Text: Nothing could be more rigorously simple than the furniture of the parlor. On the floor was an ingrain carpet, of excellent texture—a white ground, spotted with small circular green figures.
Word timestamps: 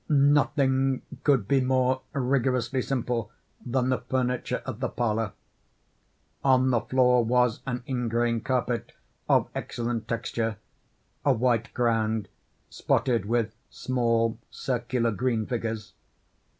Nothing 0.09 1.03
could 1.23 1.47
be 1.47 1.61
more 1.61 2.01
rigorously 2.13 2.81
simple 2.81 3.31
than 3.63 3.89
the 3.89 3.99
furniture 3.99 4.63
of 4.65 4.79
the 4.79 4.89
parlor. 4.89 5.33
On 6.43 6.71
the 6.71 6.81
floor 6.81 7.23
was 7.23 7.59
an 7.67 7.83
ingrain 7.85 8.39
carpet, 8.41 8.93
of 9.29 9.47
excellent 9.53 10.07
texture—a 10.07 11.33
white 11.33 11.71
ground, 11.75 12.29
spotted 12.67 13.25
with 13.27 13.53
small 13.69 14.39
circular 14.49 15.11
green 15.11 15.45
figures. 15.45 15.93